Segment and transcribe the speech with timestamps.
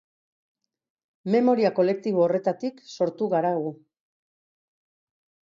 [1.35, 3.71] Memoria kolektibo horretatik sortu gara gu.